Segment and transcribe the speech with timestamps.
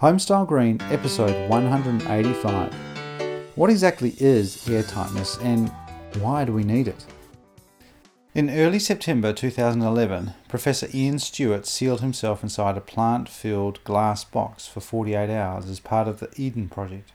[0.00, 2.72] Homestyle Green, episode 185.
[3.54, 5.68] What exactly is air tightness and
[6.20, 7.04] why do we need it?
[8.34, 14.66] In early September 2011, Professor Iain Stewart sealed himself inside a plant filled glass box
[14.66, 17.12] for 48 hours as part of the Eden Project.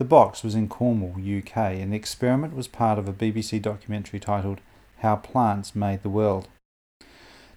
[0.00, 4.18] The box was in Cornwall, UK, and the experiment was part of a BBC documentary
[4.18, 4.60] titled
[5.02, 6.48] How Plants Made the World.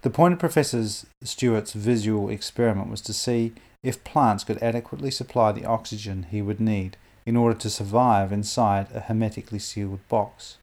[0.04, 0.86] The point of Professor
[1.24, 3.54] Stewart's visual experiment was to see
[3.86, 8.88] if plants could adequately supply the oxygen he would need in order to survive inside
[8.92, 10.58] a hermetically sealed box.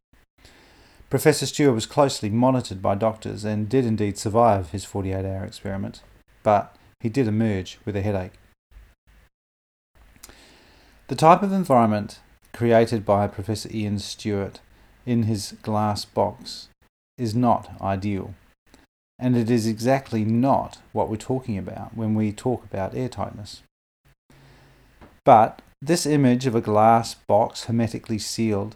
[1.09, 6.03] Professor Stewart was closely monitored by doctors and did indeed survive his 48 hour experiment,
[6.43, 8.33] but he did emerge with a headache.
[11.07, 12.19] The type of environment
[12.53, 14.61] created by Professor Iain Stewart
[15.07, 16.69] in his glass box
[17.19, 18.35] is not ideal.
[19.23, 23.61] And it is exactly not what we're talking about when we talk about airtightness.
[25.25, 28.75] But this image of a glass box hermetically sealed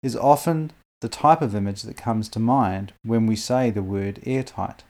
[0.00, 4.20] is often the type of image that comes to mind when we say the word
[4.24, 4.84] airtight.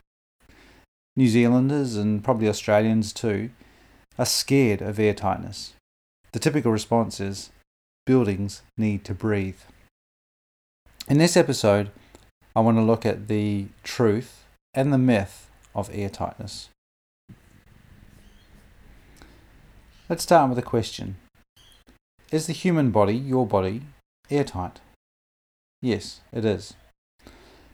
[1.15, 3.49] New Zealanders and probably Australians too
[4.19, 5.71] are scared of airtightness.
[6.33, 7.49] The typical response is
[8.05, 9.61] buildings need to breathe.
[11.07, 11.89] In this episode,
[12.55, 16.67] I want to look at the truth and the myth of airtightness.
[20.07, 21.17] Let's start with a question
[22.31, 23.83] Is the human body, your body,
[24.29, 24.79] airtight?
[25.81, 26.73] Yes, it is.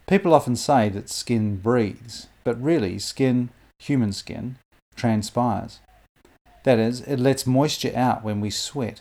[0.06, 4.58] People often say that skin breathes, but really, skin, human skin,
[4.94, 5.80] transpires.
[6.62, 9.00] That is, it lets moisture out when we sweat,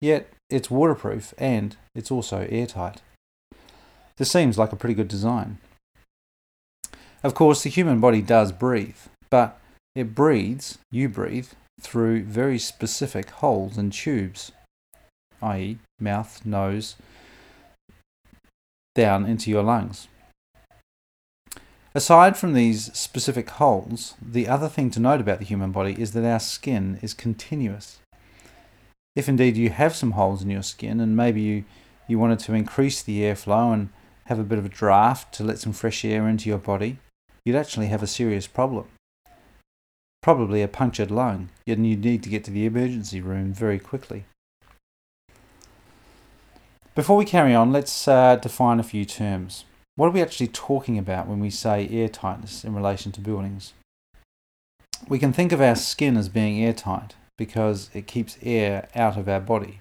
[0.00, 3.00] yet it's waterproof and it's also airtight.
[4.16, 5.58] This seems like a pretty good design.
[7.22, 8.96] Of course, the human body does breathe,
[9.30, 9.60] but
[9.94, 11.48] it breathes, you breathe,
[11.80, 14.52] through very specific holes and tubes,
[15.42, 16.96] i.e., mouth, nose,
[18.94, 20.08] down into your lungs.
[21.94, 26.12] Aside from these specific holes, the other thing to note about the human body is
[26.12, 27.98] that our skin is continuous.
[29.16, 31.64] If indeed you have some holes in your skin and maybe you,
[32.06, 33.90] you wanted to increase the airflow and
[34.26, 36.98] have a bit of a draft to let some fresh air into your body,
[37.44, 38.86] you'd actually have a serious problem.
[40.22, 44.24] Probably a punctured lung, yet you'd need to get to the emergency room very quickly.
[46.94, 49.64] Before we carry on, let's uh, define a few terms.
[49.96, 53.72] What are we actually talking about when we say air tightness in relation to buildings?
[55.08, 59.28] We can think of our skin as being airtight because it keeps air out of
[59.28, 59.80] our body.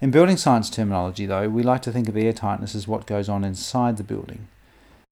[0.00, 3.28] In building science terminology, though, we like to think of air tightness as what goes
[3.28, 4.48] on inside the building.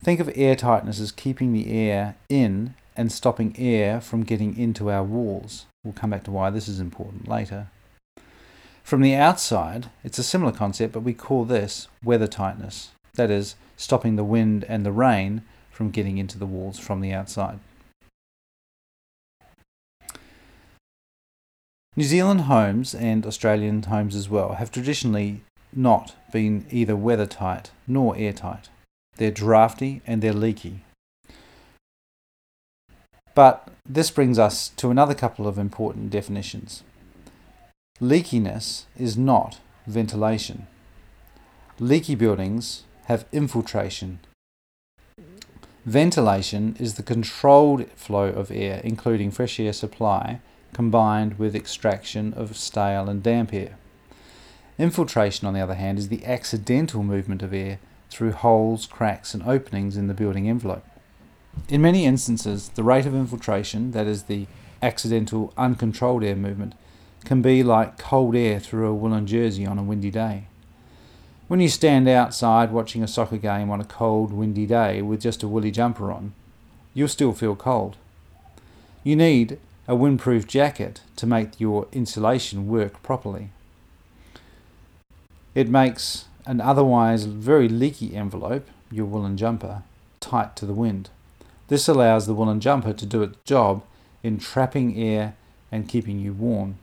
[0.03, 4.91] Think of air tightness as keeping the air in and stopping air from getting into
[4.91, 5.67] our walls.
[5.85, 7.69] We'll come back to why this is important later.
[8.83, 12.91] From the outside, it's a similar concept, but we call this weather tightness.
[13.15, 17.13] That is, stopping the wind and the rain from getting into the walls from the
[17.13, 17.59] outside.
[21.97, 25.43] New Zealand homes and Australian homes as well have traditionally
[25.73, 28.69] not been either weather tight nor airtight.
[29.17, 30.81] They're drafty and they're leaky.
[33.35, 36.83] But this brings us to another couple of important definitions.
[38.01, 40.67] Leakiness is not ventilation.
[41.79, 44.21] Leaky buildings have infiltration.
[45.85, 50.41] Ventilation is the controlled flow of air, including fresh air supply,
[50.73, 53.79] combined with extraction of stale and damp air.
[54.79, 57.79] Infiltration, on the other hand, is the accidental movement of air
[58.17, 60.83] through holes, cracks, and openings in the building envelope.
[61.69, 64.47] In many instances, the rate of infiltration, that is, the
[64.83, 66.75] accidental, uncontrolled air movement,
[67.27, 70.47] can be like cold air through a woolen jersey on a windy day.
[71.47, 75.43] When you stand outside watching a soccer game on a cold, windy day with just
[75.43, 76.33] a woolly jumper on,
[76.95, 77.97] you'll still feel cold.
[79.05, 83.51] You need a windproof jacket to make your insulation work properly.
[85.55, 89.83] It makes an otherwise very leaky envelope, your woolen jumper,
[90.21, 91.11] tight to the wind.
[91.69, 93.83] This allows the woolen jumper to do its job
[94.23, 95.35] in trapping air
[95.73, 96.79] and keeping you warm.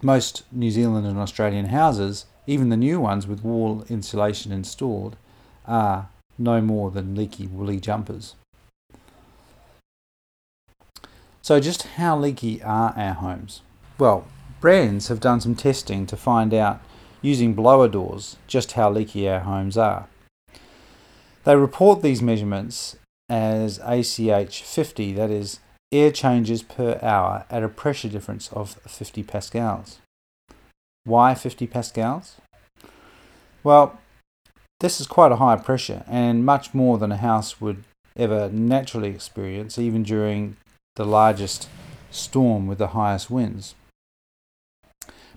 [0.00, 5.16] Most New Zealand and Australian houses, even the new ones with wall insulation installed,
[5.66, 6.08] are
[6.38, 8.34] no more than leaky woolly jumpers.
[11.42, 13.62] So, just how leaky are our homes?
[13.98, 14.26] Well,
[14.60, 16.80] BRANZ have done some testing to find out
[17.22, 20.06] using blower doors just how leaky our homes are.
[21.44, 22.96] They report these measurements
[23.28, 25.60] as ACH 50, that is
[25.92, 29.98] air changes per hour at a pressure difference of 50 pascals.
[31.04, 32.36] Why 50 pascals?
[33.64, 33.98] Well,
[34.80, 37.84] this is quite a high pressure and much more than a house would
[38.16, 40.56] ever naturally experience, even during
[40.96, 41.68] the largest
[42.10, 43.74] storm with the highest winds.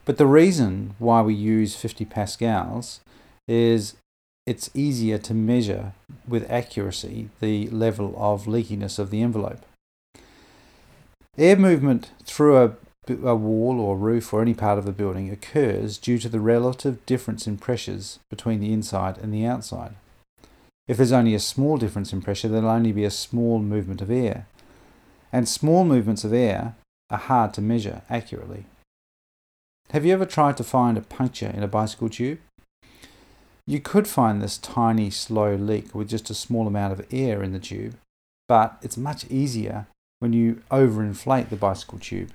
[0.06, 3.02] But the reason why we use 50 pascals
[3.48, 3.96] is
[4.48, 5.94] it's easier to measure
[6.28, 9.64] with accuracy the level of leakiness of the envelope.
[11.38, 12.72] Air movement through a,
[13.24, 17.06] a, wall or roof or any part of the building occurs due to the relative
[17.06, 19.94] difference in pressures between the inside and the outside.
[20.88, 24.12] If there's only a small difference in pressure, there'll only be a small movement of
[24.12, 24.48] air.
[25.32, 26.76] And small movements of air
[27.10, 28.66] are hard to measure accurately.
[29.92, 32.40] Have you ever tried to find a puncture in a bicycle tube?
[33.68, 37.52] You could find this tiny, slow leak with just a small amount of air in
[37.52, 37.98] the tube,
[38.48, 39.88] but it's much easier
[40.20, 42.32] when you overinflate the bicycle tube.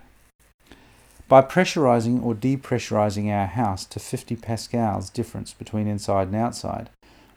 [1.28, 6.90] By pressurizing or depressurizing our house to 50 pascals difference between inside and outside,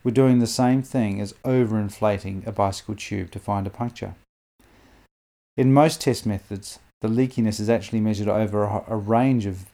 [0.04, 4.16] we're doing the same thing as overinflating a bicycle tube to find a puncture.
[5.56, 9.69] In most test methods, the leakiness is actually measured over a range of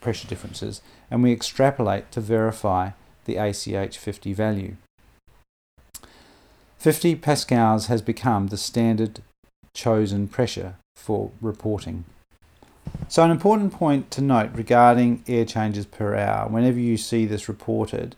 [0.00, 0.80] pressure differences,
[1.10, 2.90] and we extrapolate to verify
[3.24, 4.76] the ACH 50 value.
[6.78, 9.20] 50 pascals has become the standard
[9.74, 12.04] chosen pressure for reporting.
[13.08, 17.48] So, an important point to note regarding air changes per hour, whenever you see this
[17.48, 18.16] reported,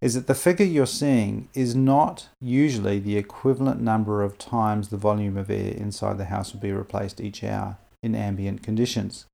[0.00, 4.96] is that the figure you're seeing is not usually the equivalent number of times the
[4.96, 9.26] volume of air inside the house will be replaced each hour in ambient conditions.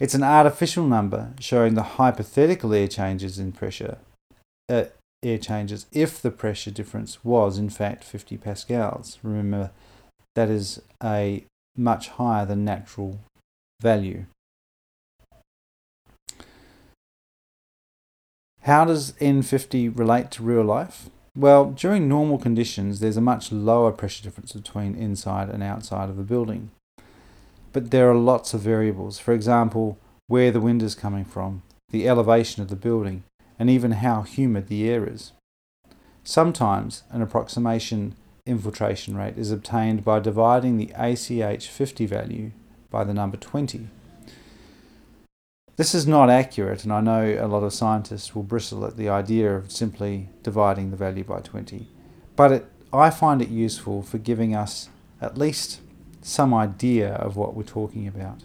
[0.00, 3.98] It's an artificial number showing the hypothetical air changes in pressure
[4.68, 4.84] uh,
[5.22, 9.18] air changes if the pressure difference was in fact 50 pascals.
[9.22, 9.70] Remember,
[10.34, 11.44] that is a
[11.76, 13.20] much higher than natural
[13.80, 14.26] value.
[18.62, 21.10] How does N50 relate to real life?
[21.36, 26.16] Well, during normal conditions, there's a much lower pressure difference between inside and outside of
[26.16, 26.70] the building.
[27.74, 29.18] But there are lots of variables.
[29.18, 29.98] For example,
[30.28, 33.24] where the wind is coming from, the elevation of the building,
[33.58, 35.32] and even how humid the air is.
[36.22, 38.14] Sometimes an approximation
[38.46, 42.52] infiltration rate is obtained by dividing the ACH 50 value
[42.90, 43.88] by the number 20.
[45.76, 49.08] This is not accurate, and I know a lot of scientists will bristle at the
[49.08, 51.88] idea of simply dividing the value by 20,
[52.36, 54.88] but it, I find it useful for giving us
[55.20, 55.80] at least
[56.24, 58.40] some idea of what we're talking about.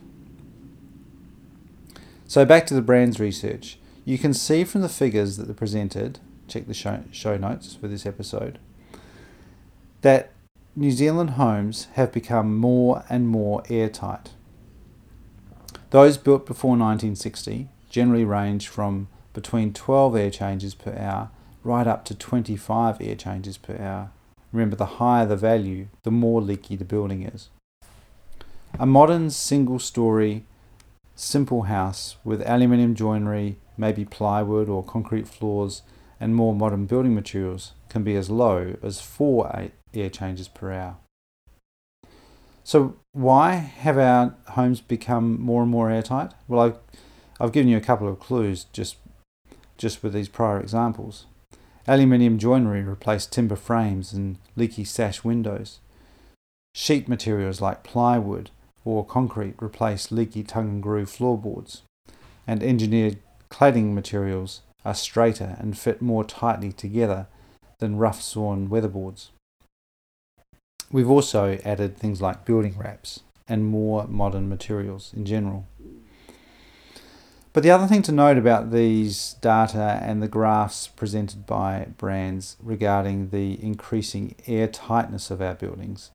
[2.27, 3.79] So, back to the BRANZ research.
[4.03, 7.87] You can see from the figures that are presented, check the show, show notes for
[7.87, 8.59] this episode,
[10.01, 10.31] that
[10.75, 14.31] New Zealand homes have become more and more airtight.
[15.91, 21.31] Those built before 1960 generally range from between 12 air changes per hour
[21.63, 24.11] right up to 25 air changes per hour.
[24.51, 27.49] Remember, the higher the value, the more leaky the building is.
[28.77, 30.45] A modern single story,
[31.15, 35.81] simple house with aluminium joinery, maybe plywood or concrete floors,
[36.19, 40.97] and more modern building materials can be as low as 4 air changes per hour.
[42.63, 46.33] So, why have our homes become more and more airtight?
[46.47, 46.77] Well, I've,
[47.39, 48.97] I've given you a couple of clues just,
[49.77, 51.25] just with these prior examples.
[51.87, 55.79] Aluminium joinery replaced timber frames and leaky sash windows.
[56.75, 58.51] Sheet materials like plywood
[58.89, 61.83] or concrete replace leaky tongue and groove floorboards.
[62.47, 63.19] And engineered
[63.51, 67.27] cladding materials are straighter and fit more tightly together
[67.77, 69.29] than rough sawn weatherboards.
[70.91, 75.67] We've also added things like building wraps and more modern materials in general.
[77.53, 82.55] But the other thing to note about these data and the graphs presented by BRANZ
[82.61, 86.11] regarding the increasing air tightness of our buildings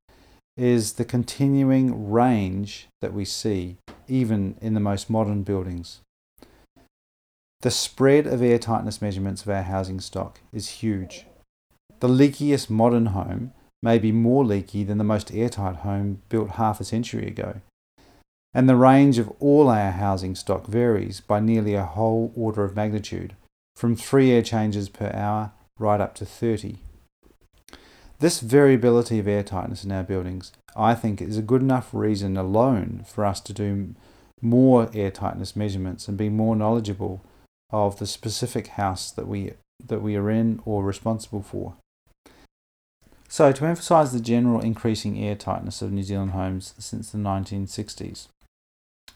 [0.57, 6.01] is the continuing range that we see even in the most modern buildings.
[7.63, 11.27] The spread of air tightness measurements of our housing stock is huge.
[12.01, 16.81] The leakiest modern home may be more leaky than the most airtight home built half
[16.81, 17.61] a century ago.
[18.53, 22.77] And the range of all our housing stock varies by nearly a whole order of
[22.77, 23.35] magnitude,
[23.75, 26.79] from 3 air changes per hour right up to 30.
[28.21, 32.37] This variability of air tightness in our buildings, I think, is a good enough reason
[32.37, 33.95] alone for us to do
[34.41, 37.23] more air tightness measurements and be more knowledgeable
[37.71, 39.53] of the specific house that we
[39.85, 41.75] that we are in or responsible for.
[43.29, 48.29] So, to emphasise the general increasing air tightness of New Zealand homes since the 1960s,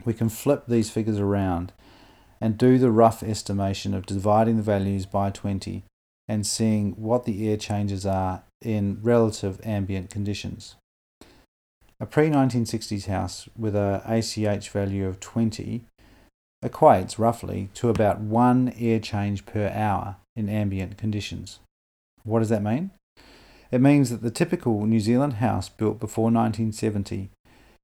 [0.04, 1.72] we can flip these figures around
[2.40, 5.84] and do the rough estimation of dividing the values by 20
[6.26, 10.76] and seeing what the air changes are in relative ambient conditions.
[12.00, 15.84] A pre 1960s house with a ACH value of 20
[16.64, 21.60] equates roughly to about one air change per hour in ambient conditions.
[22.24, 22.90] What does that mean?
[23.70, 27.30] It means that the typical New Zealand house built before 1970,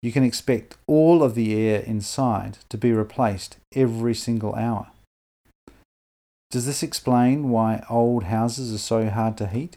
[0.02, 4.88] you can expect all of the air inside to be replaced every single hour.
[6.50, 9.76] Does this explain why old houses are so hard to heat?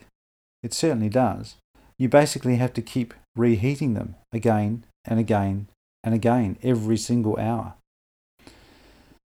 [0.63, 1.55] It certainly does.
[1.97, 5.67] You basically have to keep reheating them again and again
[6.03, 7.75] and again every single hour.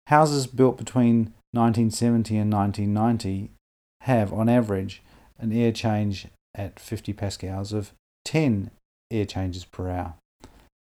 [0.07, 3.51] Houses built between 1970 and 1990
[4.01, 5.01] have, on average,
[5.39, 7.93] an air change at 50 pascals of
[8.25, 8.71] 10
[9.09, 10.15] air changes per hour.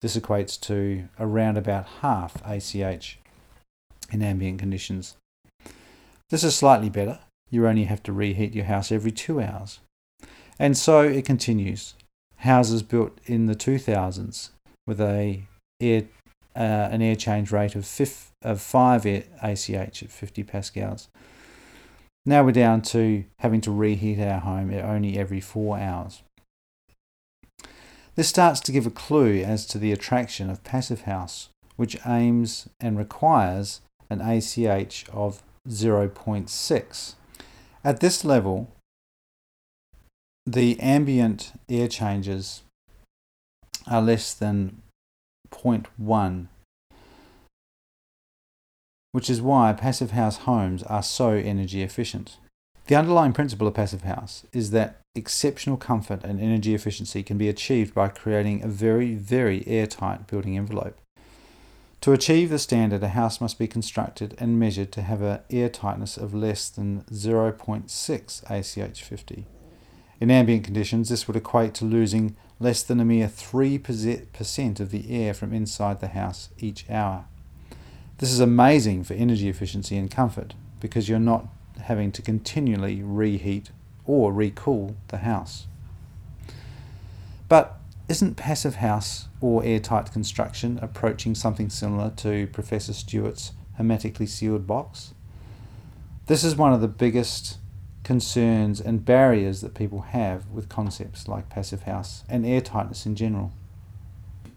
[0.01, 3.19] This equates to around about half ACH
[4.11, 5.17] in ambient conditions.
[6.31, 7.19] This is slightly better.
[7.51, 9.81] You only have to reheat your house every two hours.
[10.59, 11.95] And so it continues.
[12.39, 14.51] Houses built in the 2000s
[14.87, 15.43] with a
[15.81, 16.05] air,
[16.57, 21.09] uh, an air change rate of, fif- of 5 ACH at 50 pascals.
[22.27, 26.23] Now we're down to having to reheat our home only every four hours.
[28.17, 32.69] This starts to give a clue as to the attraction of Passive House, which aims
[32.81, 37.15] and requires an ACH of 0.6.
[37.85, 38.69] At this level,
[40.53, 42.63] the ambient air changes
[43.87, 44.81] are less than
[45.51, 46.47] 0.1,
[49.13, 52.39] which is why passive house homes are so energy efficient.
[52.87, 57.51] The underlying principle of passive house is that exceptional comfort and energy efficiency can be
[57.51, 60.97] achieved by creating a very, very airtight building envelope.
[62.03, 65.69] To achieve the standard, a house must be constructed and measured to have an air
[65.69, 67.85] tightness of less than 0.6
[68.45, 69.45] ACH50.
[70.21, 75.11] In ambient conditions, this would equate to losing less than a mere 3% of the
[75.11, 77.27] air from inside the house each hour.
[78.19, 81.47] This is amazing for energy efficiency and comfort because you're not
[81.83, 83.71] having to continually reheat
[84.05, 85.69] or recool the house.
[87.49, 94.67] But isn't passive house or airtight construction approaching something similar to Professor Stewart's hermetically sealed
[94.67, 95.15] box?
[96.27, 97.59] This is one of the biggest
[98.05, 103.53] concerns and barriers that people have with concepts like passive house and airtightness in general.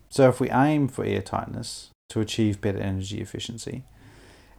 [0.09, 3.83] So, if we aim for airtightness to achieve better energy efficiency,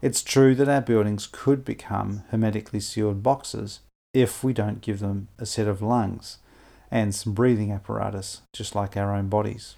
[0.00, 3.80] it's true that our buildings could become hermetically sealed boxes
[4.12, 6.38] if we don't give them a set of lungs
[6.90, 9.76] and some breathing apparatus, just like our own bodies.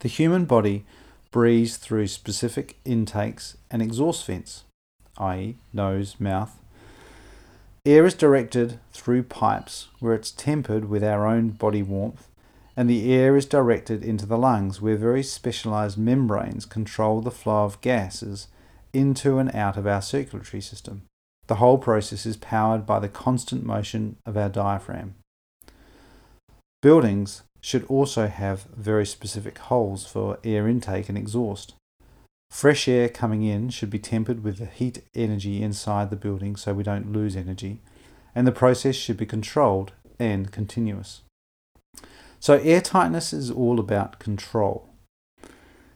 [0.00, 0.84] The human body
[1.30, 4.64] breathes through specific intakes and exhaust vents,
[5.18, 6.58] i.e., nose, mouth,
[7.86, 12.28] Air is directed through pipes where it's tempered with our own body warmth,
[12.74, 17.64] and the air is directed into the lungs where very specialized membranes control the flow
[17.64, 18.48] of gases
[18.94, 21.02] into and out of our circulatory system.
[21.46, 25.16] The whole process is powered by the constant motion of our diaphragm.
[26.80, 31.74] Buildings should also have very specific holes for air intake and exhaust.
[32.54, 36.72] Fresh air coming in should be tempered with the heat energy inside the building so
[36.72, 37.80] we don't lose energy,
[38.32, 41.22] and the process should be controlled and continuous.
[42.38, 44.88] So, air tightness is all about control.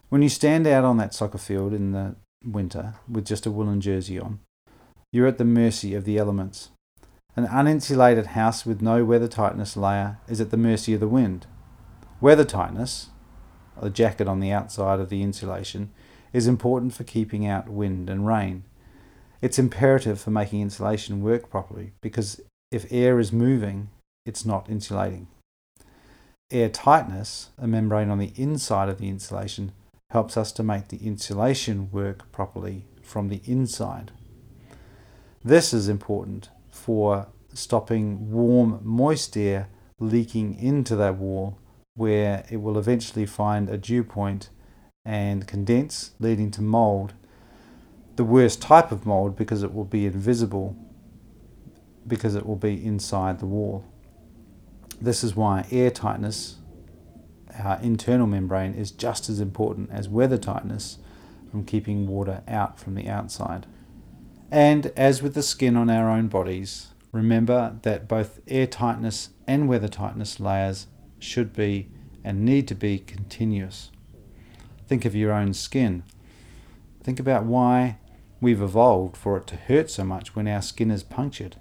[0.09, 3.81] When you stand out on that soccer field in the winter with just a woolen
[3.81, 4.41] jersey on,
[5.13, 6.71] you're at the mercy of the elements.
[7.37, 11.47] An uninsulated house with no weather tightness layer is at the mercy of the wind.
[12.21, 13.11] Weather tightness,
[13.81, 15.93] a jacket on the outside of the insulation,
[16.33, 18.65] is important for keeping out wind and rain.
[19.41, 23.91] It's imperative for making insulation work properly because if air is moving,
[24.27, 25.29] it's not insulating.
[26.51, 29.73] Air tightness, a membrane on the inside of the insulation,
[30.11, 34.11] helps us to make the insulation work properly from the inside.
[35.45, 39.69] This is important for stopping warm, moist air
[40.01, 41.59] leaking into that wall
[41.95, 44.51] where it will eventually find a dew point
[45.09, 47.15] and condense, leading to mold.
[48.17, 50.77] The worst type of mold because it will be invisible,
[52.07, 53.87] because it will be inside the wall.
[55.01, 56.57] This is why air tightness,
[57.59, 60.99] our internal membrane, is just as important as weather tightness
[61.51, 63.67] from keeping water out from the outside.
[64.51, 69.71] And as with the skin on our own bodies, remember that both air tightness and
[69.71, 70.87] weather tightness layers
[71.19, 71.89] should be
[72.23, 73.91] and need to be continuous.
[74.89, 76.03] Think of your own skin.
[77.03, 77.99] Think about why
[78.41, 81.57] we've evolved for it to hurt so much when our skin is punctured.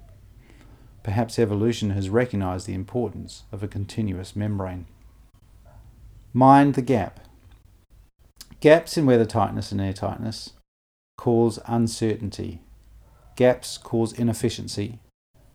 [1.02, 4.86] Perhaps evolution has recognized the importance of a continuous membrane.
[6.32, 7.20] Mind the gap.
[8.60, 10.52] Gaps in weather tightness and air tightness
[11.18, 12.62] cause uncertainty.
[13.36, 15.00] Gaps cause inefficiency.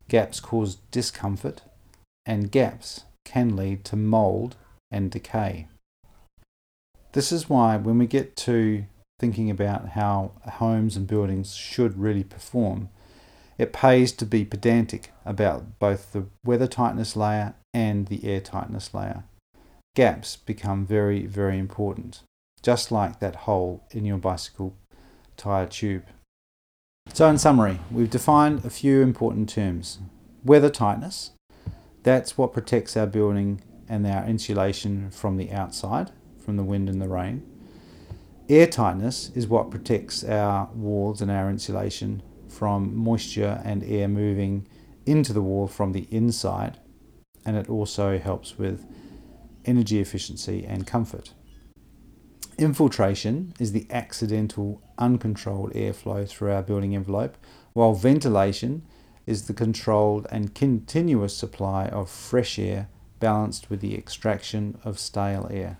[0.10, 1.64] Gaps cause discomfort.
[2.24, 4.58] And gaps can lead to mold
[4.92, 5.68] and decay.
[7.14, 8.86] This is why, when we get to
[9.20, 12.90] thinking about how homes and buildings should really perform,
[13.58, 18.96] it pays to be pedantic about both the weather tightness layer and the air tightness
[18.96, 19.24] layer.
[19.96, 22.24] Gaps become very, very important,
[22.64, 24.76] just like that hole in your bicycle
[25.38, 26.06] tyre tube.
[27.14, 30.00] So, in summary, we've defined a few important terms.
[30.44, 31.32] Weather tightness,
[32.02, 36.12] that's what protects our building and our insulation from the outside,
[36.44, 37.44] from the wind and the rain.
[38.50, 44.68] Air tightness is what protects our walls and our insulation from moisture and air moving
[45.06, 46.78] into the wall from the inside,
[47.46, 48.86] and it also helps with
[49.66, 51.34] energy efficiency and comfort.
[52.58, 57.38] Infiltration is the accidental, uncontrolled airflow through our building envelope,
[57.74, 58.84] while ventilation
[59.26, 65.48] is the controlled and continuous supply of fresh air balanced with the extraction of stale
[65.50, 65.78] air.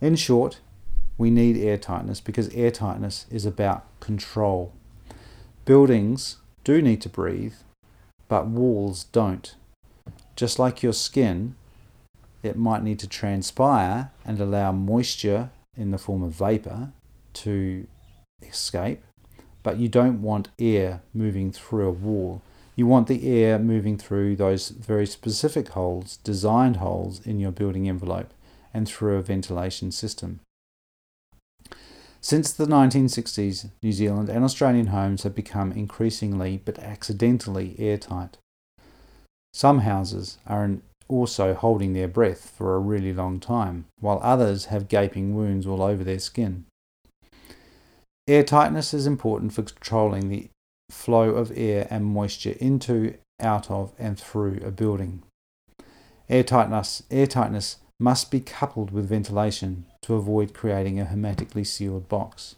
[0.00, 0.60] In short,
[1.16, 4.72] we need air tightness because air tightness is about control.
[5.64, 7.54] Buildings do need to breathe,
[8.28, 9.54] but walls don't.
[10.36, 11.56] Just like your skin,
[12.42, 16.92] it might need to transpire and allow moisture in the form of vapor
[17.32, 17.86] to
[18.42, 19.02] escape,
[19.64, 22.40] but you don't want air moving through a wall.
[22.76, 27.88] You want the air moving through those very specific holes, designed holes in your building
[27.88, 28.32] envelope,
[28.72, 30.40] and through a ventilation system.
[32.20, 38.36] Since the 1960s, New Zealand and Australian homes have become increasingly but accidentally airtight.
[39.52, 40.78] Some houses are
[41.08, 45.80] also holding their breath for a really long time, while others have gaping wounds all
[45.80, 46.66] over their skin.
[48.26, 50.50] Air tightness is important for controlling the
[50.90, 55.22] flow of air and moisture into, out of, and through a building.
[56.28, 62.08] Air tightness, air tightness must be coupled with ventilation to avoid creating a hermetically sealed
[62.08, 62.56] box.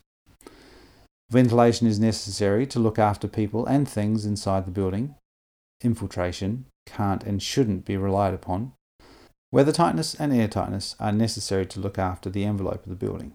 [1.30, 5.14] Ventilation is necessary to look after people and things inside the building.
[5.82, 8.72] Infiltration can't and shouldn't be relied upon.
[9.52, 13.32] Weather tightness and air tightness are necessary to look after the envelope of the building.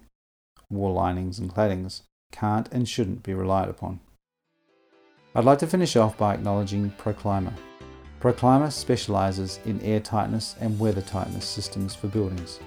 [0.69, 3.99] Wall linings and claddings can't and shouldn't be relied upon.
[5.33, 7.53] I'd like to finish off by acknowledging Proclima.
[8.25, 12.59] Proclima specialises in air tightness and weather tightness systems for buildings.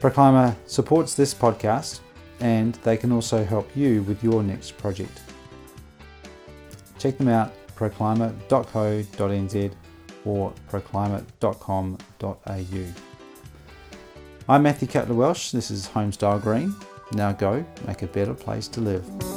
[0.00, 2.00] Proclima supports this podcast
[2.40, 5.22] and they can also help you with your next project.
[6.98, 9.72] Check them out proclima.co.nz
[10.26, 12.84] or proclima.com.au.
[14.46, 15.52] I'm Matthew Cutler Welsh.
[15.52, 16.76] This is Homestyle Green.
[17.12, 19.33] Now go make a better place to live.